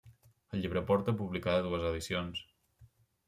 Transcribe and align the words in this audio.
El 0.55 0.63
llibre 0.63 0.81
porta 0.87 1.13
publicada 1.19 1.67
dues 1.67 1.85
edicions. 1.91 2.43